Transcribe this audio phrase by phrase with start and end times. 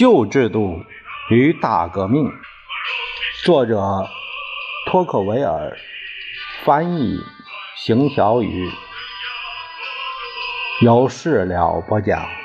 [0.00, 0.82] 旧制度
[1.28, 2.32] 与大革命，
[3.44, 4.08] 作者
[4.86, 5.76] 托克维尔，
[6.64, 7.18] 翻译
[7.76, 8.70] 邢小雨，
[10.80, 12.39] 有事了不讲。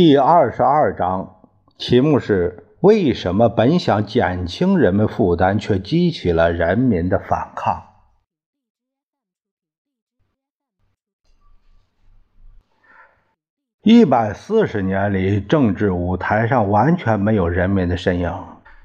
[0.00, 1.40] 第二十二章
[1.76, 7.82] 题目是：为什么本想减轻人们负担，却激起了人民的反抗？
[13.82, 18.32] 一百四十年里，政治舞台上完全没有人民的身影，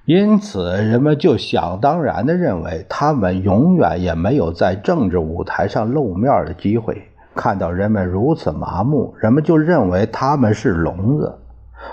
[0.05, 7.12] 因此人们就想当然的认为，他们永远也没有在政治舞台上露面的机会。
[7.35, 11.39] 看到人们如此麻木，人们就认为他们是聋子；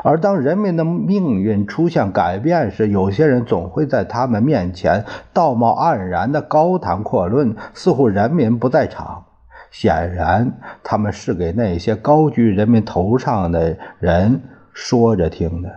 [0.04, 9.24] 而当人民的命运出现改变时，有些人总会在他们面前道貌岸然地高谈阔论，似乎人民不在场。
[9.70, 15.70] 显然，他们是给那些高居人民头上的人说着听的。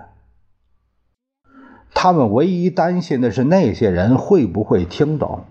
[1.94, 5.46] 他们唯一担心的是那些人会不会听懂。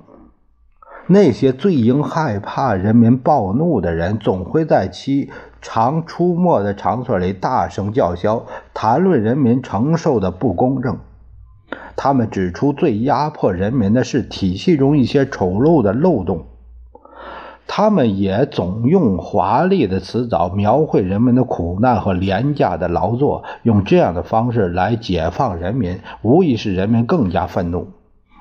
[1.07, 10.99] 那些最应害怕人民暴怒的人，总会在其常出没的场所里大声叫嚣，谈论人民承受的不公正。
[11.97, 16.47] 他们指出最压迫人民的是体系中一些丑陋的漏洞。
[17.67, 27.89] 他们也总用华丽的词藻描绘人们的苦难和廉价的劳作，用这样的方式来解放人民，无疑使人民更加愤怒。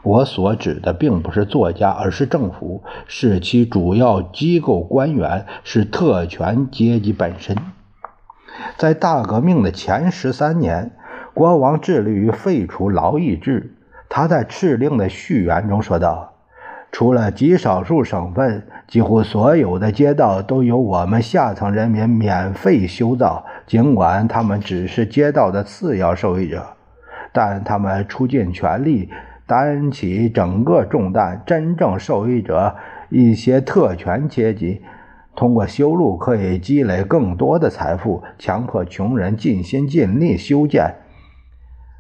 [0.04, 7.56] 我所指的并不是作家，而是政府，是其主要机构官员，是特权阶级本身。
[8.78, 10.92] 在大革命的前十三年，
[11.36, 13.76] 国王致力于废除劳役制。
[14.10, 16.34] 他在敕令的序言中说道
[16.92, 26.66] ：“除了极少数省份，几乎所有的街道都由我们下层人民免费修造，尽管他们只是街道的次要受益者，
[27.32, 29.08] 但他们出尽全力。”
[29.52, 32.78] 担起整个重担，真正受益者
[33.10, 34.82] 一些特权阶级，
[35.36, 40.96] 通过修路可以积累更多的财富，强迫穷人尽心尽力修建，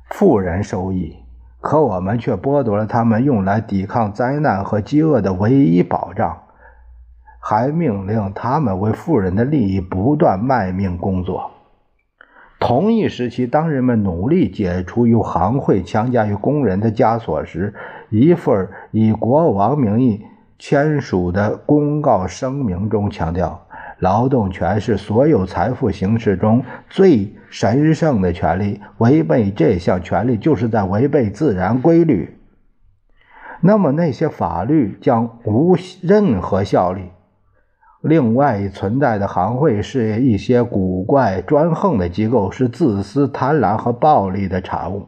[0.10, 1.18] 富人收益。
[1.60, 6.44] 可我们却剥夺了他们用来抵抗灾难和饥饿的唯一保障，
[7.42, 11.51] 还命令他们为富人的利益不断卖命工作。
[12.62, 17.74] 同一时期，当人们努力解除由行会强加于工人的枷锁时，
[18.12, 20.22] 一份以国王名义
[20.60, 23.66] 签署的公告声明中强调：
[23.98, 32.38] 劳动权是所有财富形式中最神圣的权利，违背这项权利就是在违背自然规律。
[33.62, 37.02] 那么，那些法律将无任何效力。
[38.02, 45.08] 另外存在的行会是一些古怪专横的机构，是自私、贪婪和暴力的产物。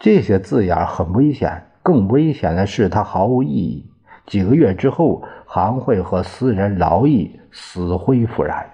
[0.00, 3.90] 这些字眼很危险，更危险的是它毫无意义。
[4.26, 8.70] 几个月之后，行会和私人劳役死灰复燃。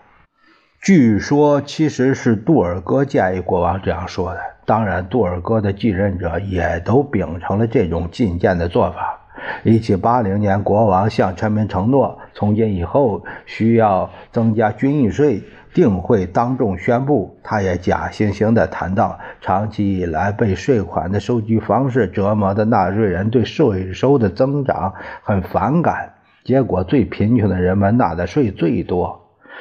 [0.83, 4.41] 据说其实是杜尔哥建议国王这样说的。
[4.67, 9.24] 当然，杜尔哥的继任者也都秉承了这种进谏的做法。
[9.63, 17.39] 一七八零年，国王向臣民承诺，从今以后需要增加军役税，定会当众宣布。
[17.43, 29.21] 他也假惺惺地谈到，长期以来被税款的收据方式折磨的纳税人对税收的增长很反感，结果最贫穷的人们纳的税最多。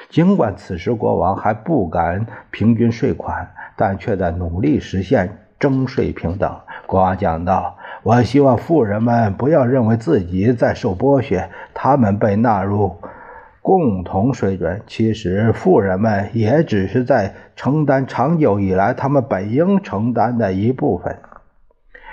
[0.10, 6.60] 尽管此时国王还不敢平均税款，但却在努力实现征税平等。
[6.86, 7.78] 国王讲道。
[8.04, 12.98] 我希望富人们不要认为自己在受剥削，他们被纳入
[13.62, 14.82] 共同水准。
[14.86, 21.18] 其实，富人们也只是在承担长久以来他们本应承担的一部分。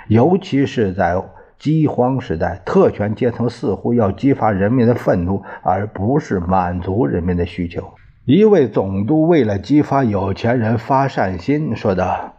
[0.07, 1.21] 尤其是在
[1.59, 7.83] 饥荒时代，特权阶层似乎要激发人民的愤怒，而不是满足人民的需求。
[8.23, 12.33] 一位总督为了激发有钱人发善心，说道。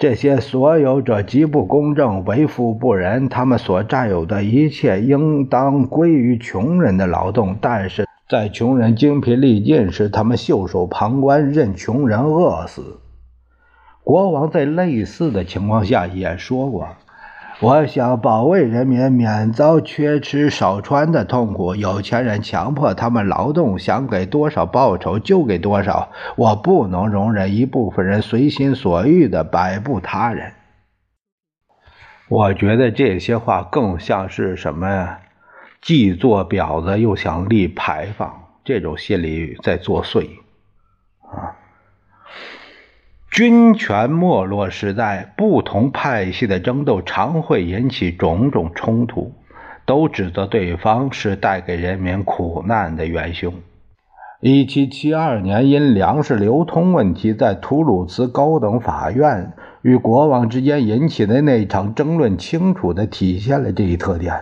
[0.00, 3.28] 这些所有者极不公正，为富不仁。
[3.28, 12.98] 他们所占有的一切应当归于穷人的劳动，但是在穷人精疲力尽时，他们袖手旁观，任穷人饿死。
[14.02, 16.88] 国王在类似的情况下也说过
[17.62, 21.74] ：“我想保卫人民免遭缺吃少穿的痛苦。
[21.74, 26.10] 有钱人强迫他们劳动，想给多少报酬就给多少。
[26.36, 30.52] 我不能容忍一部分人随心所欲地摆布他人。
[32.28, 35.18] 我觉得这些话更像是什么？
[35.82, 40.28] 既做婊子又想立牌坊，这种心理在作祟
[41.20, 41.59] 啊！
[43.30, 49.32] 军权没落时代，不同派系的争斗常会引起种种冲突，
[49.86, 53.54] 都指责对方是带给人民苦难的元凶。
[54.40, 64.34] 一七七二年，因粮食流通问题，在图鲁兹高等法院与国王之间引起的那场争论，清楚地体现了这一特点。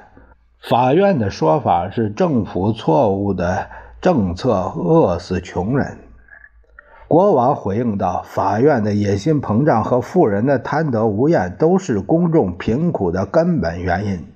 [0.63, 3.69] 法院的说法是政府错误的
[4.01, 5.99] 政策饿死穷人。
[7.09, 14.27] 国王回应道：“法院的野心膨胀和富人的贪得无厌都是公众贫苦的根本原因。”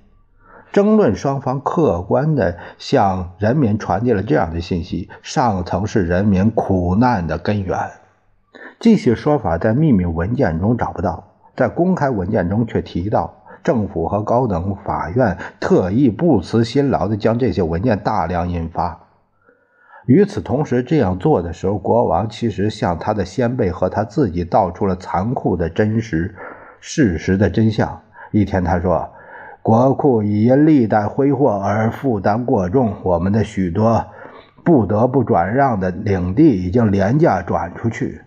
[0.73, 7.79] 争论双方客观地向人民传递了这样的信息：上层是人民苦难的根源。
[8.81, 11.25] 这些说法在秘密文件中找不到，
[11.55, 13.35] 在公开文件中却提到。
[13.63, 19.02] 政府和高等法院特意不辞辛劳地将这些文件大量印发。
[20.07, 26.35] 与此同时，这样做的时候，国王其实向他的先辈和他自己道出了残酷的真实
[26.81, 28.01] 事实的真相。
[28.33, 29.09] 一天，他说
[29.63, 34.05] ：“国库已因历代挥霍而负担过重，我们的许多
[34.65, 38.23] 不得不转让的领地已经廉价转出去。”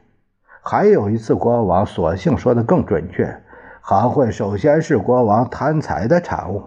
[0.63, 3.42] 还有一次，国王索性说的更准确。
[3.81, 6.63] 行会首先是国王贪财的产物。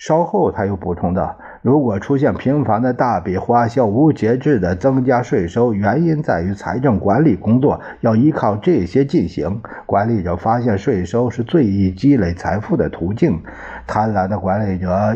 [0.00, 9.60] 稍后他又补充道：“如果出现频繁的大笔花销、无节制的增加税收，原因在于财政管理工作要依靠这些进行。
[9.84, 13.42] 管理者发现税收是最易积累财富的途径，
[13.86, 15.14] 贪婪的管理者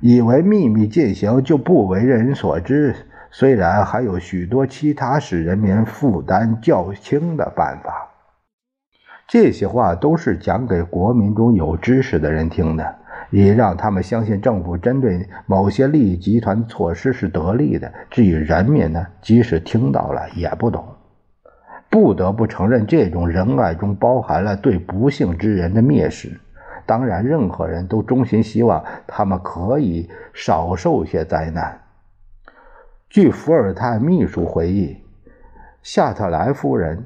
[0.00, 2.96] 以为秘密进行就不为人所知。
[3.30, 8.08] 虽然还有许多其他使人民负担较轻的办法。”
[9.28, 12.96] 这些话都是讲给国民中有知识的人听的，
[13.30, 17.92] 以让他们相信政府针对某些利益集团措施是得力的。
[18.10, 20.84] 至于人民呢，即使听到了也不懂。
[21.88, 26.38] 不得不承认，这种仁爱中包含了对不幸之人的蔑视。
[26.84, 31.80] 当然，任何人都衷心希望他们可以少受些灾难。
[33.08, 34.96] 据伏尔泰秘书回忆，
[35.82, 37.04] 夏特莱夫人。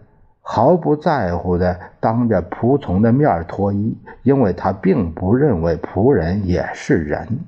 [0.53, 7.39] 毫不在乎地当着仆从的面脱衣，因为他并不认为仆人也是人。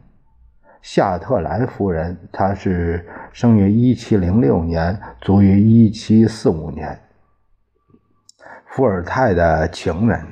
[0.83, 6.97] 夏特莱夫人，她是生于一七零六年，卒于一七四五年。
[8.67, 10.25] 伏尔泰的情人，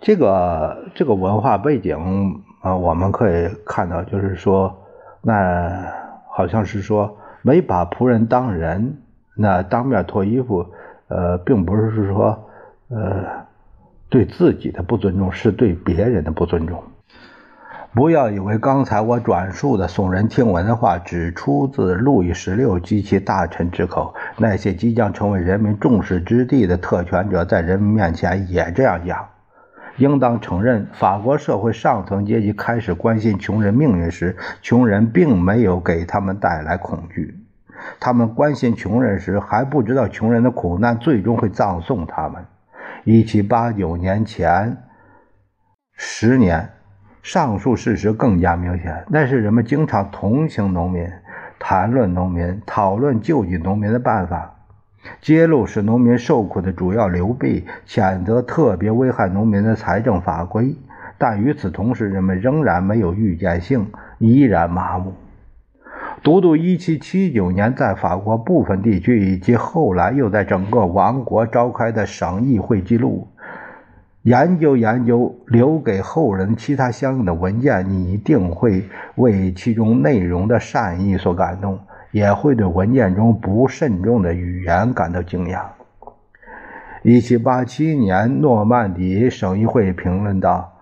[0.00, 4.74] 这个这个文化背景啊，我们可以看到，就是说，
[5.20, 5.84] 那
[6.30, 9.02] 好像是说没把仆人当人，
[9.36, 10.64] 那当面脱衣服。
[11.08, 12.48] 呃，并不是说，
[12.88, 13.46] 呃，
[14.08, 16.82] 对自己的不尊重，是对别人的不尊重。
[17.94, 29.26] 不要以为刚才我转述的耸人听闻的话只出自路易十六及其大臣之口，那些即将成为人民众矢之的的特权者，在人民面前也这样讲。
[29.96, 37.37] 应当承认，法国社会上层阶级开始关心穷人命运时，穷人并没有给他们带来恐惧。
[38.00, 42.44] 他们关心穷人时，还不知道穷人的苦难最终会葬送他们。
[43.04, 44.76] 一七八九年前
[45.92, 46.70] 十年，
[47.22, 49.04] 上述事实更加明显。
[49.08, 51.08] 那是人们经常同情农民、
[51.58, 54.54] 谈论农民、讨论救济农民的办法，
[55.20, 60.76] 揭露使农民受苦的主要流弊，谴责特别危害农民的财政法规。
[61.16, 65.14] 但与此同时，人们仍然没有预见性，依然麻木。
[66.22, 73.28] 读读1779年在法国部分地区以及后来又在整个王国召开的省议会记录，
[74.22, 78.84] 研究研究留给后人其他相应的文件，你一定会
[79.14, 81.78] 为其中内容的善意所感动，
[82.10, 85.62] 也会对文件中不慎重的语言感到惊讶。
[87.04, 90.74] 1787年，诺曼底省议会评论道。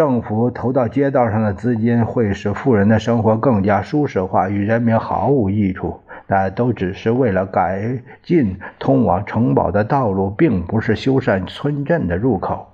[0.00, 6.00] 政府投到街道上的资金会使富人的生活更加舒适化，与人民毫无益处。
[6.26, 12.66] 那都只是为了改进通往城堡的道路，并不是修缮村镇的入口。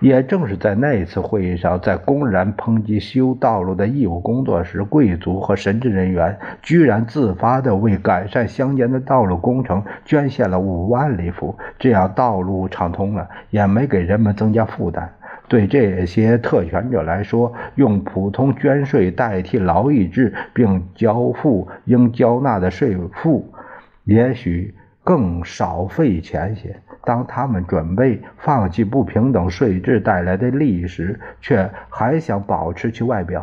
[0.00, 15.12] 也正是在那一次会议上，在公然抨击修道路的义务工作时，贵族和神职人员居然自发地为改善乡间的道路工程捐献了五万里弗，这样道路畅通了，也没给人们增加负担。
[15.46, 23.52] 对这些特权者来说，用普通捐税代替劳役制，并交付应交纳的税赋，
[24.04, 24.74] 也许
[25.04, 26.74] 更少费钱些。
[27.04, 33.42] 当他们准备放弃不平等税制带来的利益时，却还想保持其外表；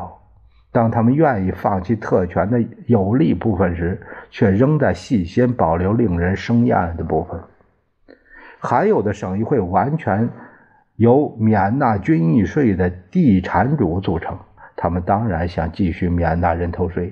[0.71, 7.39] 当他们愿意放弃特权的有利部分时，却仍在细心保留令人生厌的部分。
[8.59, 10.27] 还有的省议会完全。
[11.01, 14.37] 由免纳军役税的地产主组成，
[14.75, 17.11] 他们当然想继续免纳人头税，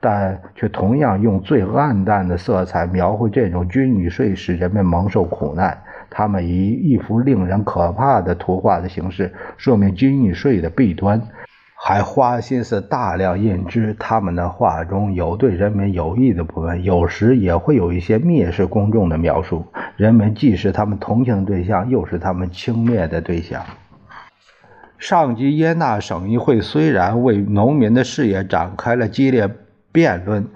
[0.00, 5.78] 但却同样用最暗淡的色彩描绘这种军役税使人们蒙受苦难。
[6.10, 11.22] 他们以一幅令人可怕的图画的形式说明军役税的弊端。
[11.80, 19.64] 还花心思大量印制他们的画中有对人民有益的部分，有时也会有一些蔑视公众的描述。
[19.96, 23.62] 人们既是他们同情对象，又是他们轻蔑的对象。
[24.98, 29.48] 上级耶纳省议会虽然为农民的事业展开了激烈
[29.92, 30.48] 辩论，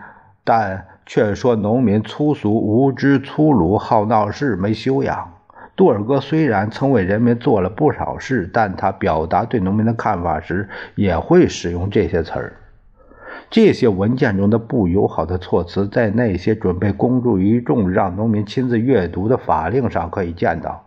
[0.43, 5.33] 但却说农民粗俗、无知、粗鲁、好闹事、没修养。
[5.75, 12.53] 杜尔哥虽然曾为人民做了不少事，但他表达对农民的看法时也会使用这些词儿。
[13.49, 20.85] 这些文件中的不友好的措辞，在那些准备公诸于众、让农民亲自阅读的法令上可以见到。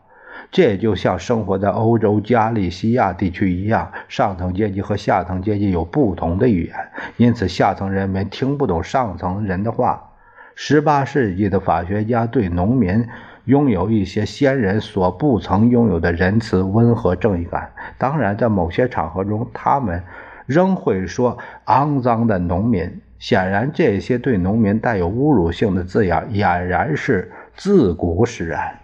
[0.52, 6.76] 这就像生活在欧洲加利西亚地区一样，上层阶级和下层阶级有不同的语言，
[7.18, 10.12] 因此下层人民听不懂上层人的话。
[10.54, 13.08] 十八世纪的法学家对农民。
[13.46, 17.72] 拥有一些先人所不曾拥有的仁慈、温和、正义感。
[17.98, 20.04] 当然，在某些场合中，他们
[20.46, 23.02] 仍会说“肮脏的农民”。
[23.18, 28.80] 显然，这些对农民带有侮辱性的字眼，俨然是自古使然。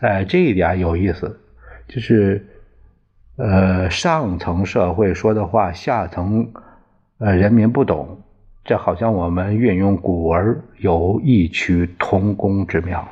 [0.00, 1.38] 哎，这一点有意思，
[1.86, 2.44] 就是，
[3.36, 6.50] 呃，上层社会说的话，下层
[7.18, 8.20] 呃人民不懂。
[8.64, 13.06] 这好像我们运用古文有异曲同工之妙。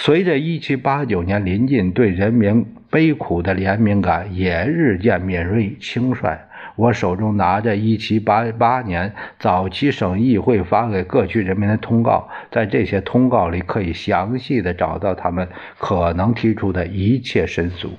[0.00, 6.38] 随着1789年临近，对人民悲苦的怜悯感也日渐敏锐轻率。
[6.76, 17.90] 我手中拿着1788年早期省议会发给各区人民的通告，在这些通告里可以详细的找到他们可能提出的一切申诉。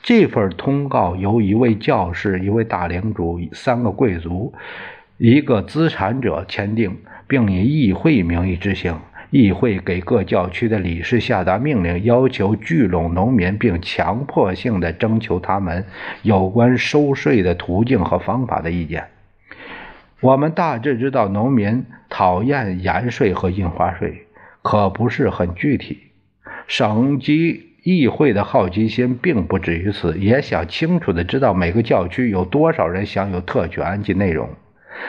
[0.00, 4.54] 这份通告由一位教士、一位大领主、三个贵族、
[5.16, 6.96] 一个资产者签订，
[7.26, 8.96] 并以议会名义执行。
[9.30, 15.84] 议会给各教区的理事下达命令，要求聚拢农民，并强迫性的征求他们
[16.22, 19.08] 有关收税的途径和方法的意见。
[20.20, 24.26] 我们大致知道农民讨厌盐税和印花税，
[24.62, 25.98] 可不是很具体。
[26.66, 34.48] 省级议会的好奇心并不止于此，也想清楚的知道每个教区有多少人享有特权及内容。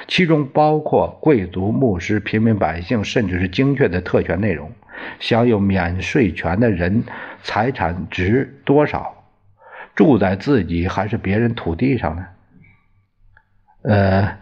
[0.08, 4.72] 其中包括贵族、牧师、平民百姓，甚至是精确的特权内容。
[5.20, 7.04] 享有免税权的人
[7.42, 9.16] 财产值多少？
[9.96, 12.26] 住在自己还是别人土地上呢？
[13.82, 14.38] 呃，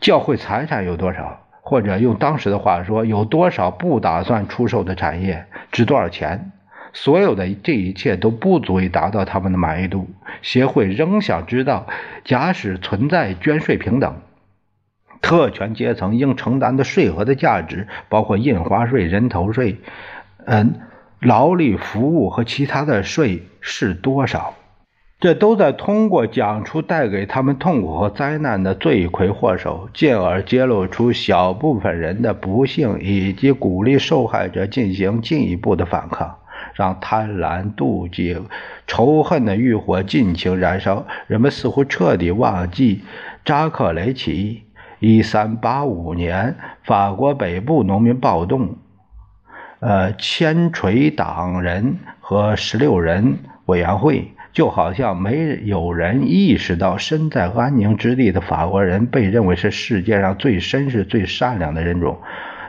[0.00, 1.46] 教会财产有多少？
[1.60, 5.46] 或者用当时的话说，有多少不打算出售的产业？
[5.70, 6.52] 值多少钱？
[6.92, 10.08] 所有的这一切都不足以达到他们的满意度。
[10.42, 11.86] 协会仍想知道，
[12.24, 14.14] 假使存在捐税平等，
[15.20, 19.76] 特权阶层应承担的税额的价值，包括印花税、人头税、
[20.44, 20.74] 嗯，
[21.20, 24.54] 劳力服务和其他的税是多少？
[25.20, 36.38] 这都在通过讲出带给他们痛苦和灾难的罪魁祸首，进而揭露出小部分人的不幸，以及鼓励受害者进行进一步的反抗。
[36.74, 38.36] 让贪婪、妒忌、
[38.86, 43.02] 仇恨的欲火尽情燃烧，人们似乎彻底忘记
[43.44, 44.62] 扎克雷起义。
[45.00, 48.76] 1385年，法国北部农民暴动，
[49.80, 62.20] 呃，千锤党人和十六人委员会，就好像没有人意识到，身在安宁之地的法国人被认为是世界上最绅士、最善良的人种，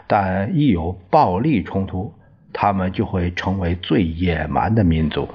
[0.07, 2.15] 但一有暴力冲突。
[2.53, 5.27] 他们就会成为最野蛮的民族。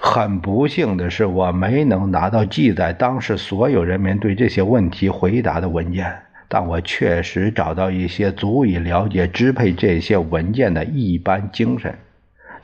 [0.00, 11.98] 很不幸的是，我没能拿到记载当时所有人民对这些问题回答的文件，但我确实找到一些足以了解支配这些文件的一般精神。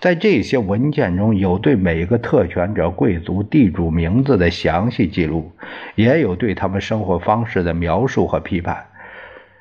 [0.00, 5.50] 在这些文件中有对每个特权者、贵族、地主名字的详细记录，
[5.94, 8.86] 也有对他们生活方式的描述和批判。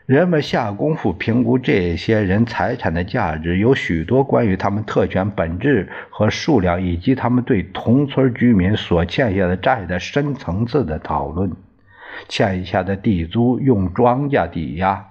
[0.06, 11.54] 人们下功夫评估这些人财产的价值，有许多关于他们特权本质和数量，以及他们对同村居民所欠下的债的深层次的讨论。
[12.28, 15.08] 欠下的地租用庄稼抵押。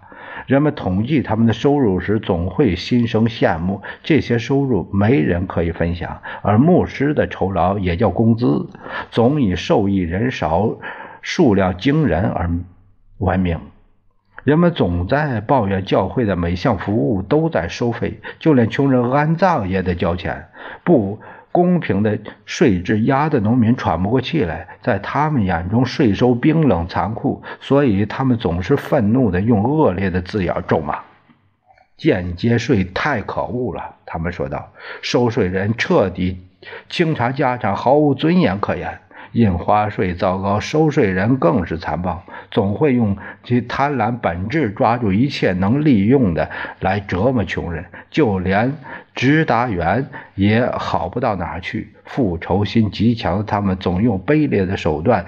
[0.47, 3.81] 人们统计他们的收入时，总会心生羡慕。
[4.03, 8.69] 这些收入没人可以分享，而牧师的酬劳也叫工资，
[9.11, 10.77] 总以受益人少、
[11.23, 12.51] 数量惊人而
[13.17, 13.59] 闻名。
[14.45, 20.49] 人们总在抱怨教会的每项服务都在收费，就连穷人安葬也得交钱。
[20.85, 21.21] 不。
[21.55, 31.01] 公平的税制压得农民喘不过气来，在他们眼中，税收冰冷残酷，所以他们总是愤怒地用恶劣的字眼咒骂
[31.99, 34.73] ：“间接税太可恶了。”他们说道
[35.03, 36.41] ：“收税人彻底
[36.89, 39.01] 清查家产，毫无尊严可言。”
[39.33, 47.85] 印花税糟糕，收税人更是残暴，总会用其贪婪本质抓住一切能利用的来折磨穷人。
[48.11, 48.75] 就连
[49.15, 55.25] 直达员也好不到哪去，复仇心极强的他们总用卑劣的手段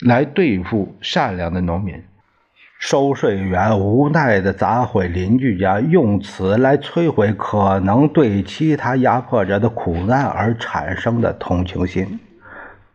[0.00, 2.02] 来对付善良的农民。
[2.80, 12.20] 收税员无奈地砸毁邻居家，用此来摧毁可能对其他压迫者的苦难而产生的同情心。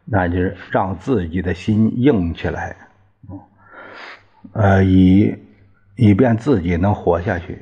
[0.06, 2.76] 那就是让自己的心硬起来，
[4.52, 5.36] 呃，以
[5.96, 7.58] 以便自己能活下去。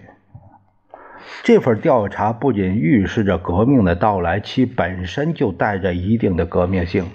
[1.43, 7.05] 这份调查不仅预示着革命的到来，其本身就带着一定的革命性。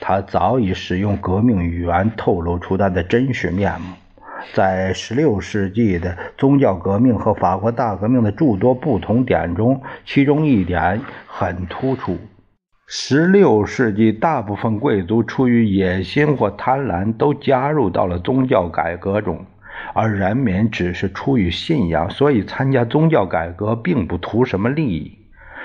[0.00, 3.94] 它早已使用革命语言透露出它的真实面目。
[4.52, 12.16] 在16世纪的宗教革命和法国大革命的诸多不同点中，其中一点很突出。
[12.88, 19.44] 十六世纪，大部分贵族出于野心或贪婪，都加入到了宗教改革中，
[19.92, 25.18] 而人民只是出于信仰，所以参加宗教改革并不图什么利益。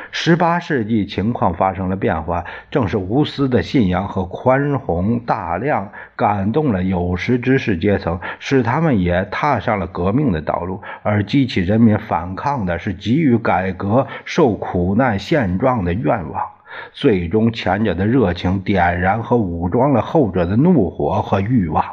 [0.10, 10.81] 十八世纪，情况发生了变化，正是无私的信仰和宽宏大量感动了有识之士阶层，使他们也踏上了革命的道路。
[11.03, 16.42] 而激起人民反抗的是给予改革、受苦难现状的愿望。
[16.92, 21.84] 最终，前者的热情点燃和武装了后者的怒火和欲望。